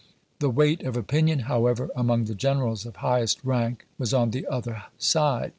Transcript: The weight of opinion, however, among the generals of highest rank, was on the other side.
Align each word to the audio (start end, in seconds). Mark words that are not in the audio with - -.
The 0.39 0.49
weight 0.49 0.81
of 0.81 0.97
opinion, 0.97 1.41
however, 1.41 1.91
among 1.95 2.25
the 2.25 2.33
generals 2.33 2.87
of 2.87 2.95
highest 2.95 3.43
rank, 3.43 3.85
was 3.99 4.15
on 4.15 4.31
the 4.31 4.47
other 4.47 4.85
side. 4.97 5.49